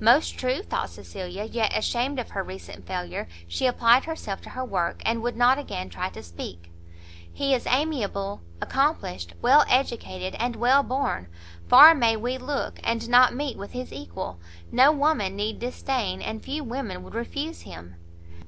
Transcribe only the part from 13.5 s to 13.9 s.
with